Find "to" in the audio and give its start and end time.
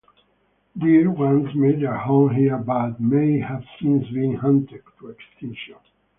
4.99-5.09